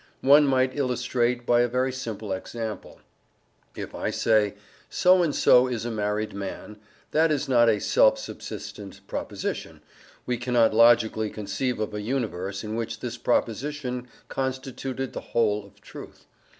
[0.21, 3.01] One might illustrate by a very simple example:
[3.75, 4.55] if I say
[4.89, 6.77] "so and so is a married man,"
[7.11, 9.79] that is not a self subsistent proposition.
[10.25, 15.79] We cannot logically conceive of a universe in which this proposition constituted the whole of
[15.81, 16.25] truth.